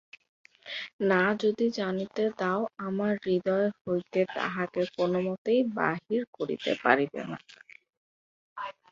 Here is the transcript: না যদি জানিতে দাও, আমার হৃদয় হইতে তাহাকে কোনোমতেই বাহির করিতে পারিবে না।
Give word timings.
না 1.09 1.21
যদি 1.43 1.65
জানিতে 1.77 2.23
দাও, 2.39 2.59
আমার 2.87 3.13
হৃদয় 3.23 3.69
হইতে 3.81 4.19
তাহাকে 4.35 4.81
কোনোমতেই 4.97 5.61
বাহির 5.77 6.21
করিতে 6.35 6.71
পারিবে 6.83 7.21
না। 7.29 7.37